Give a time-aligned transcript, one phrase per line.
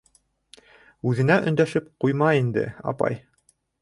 [1.11, 3.21] Үҙенә өндәшеп ҡуйма инде, апай.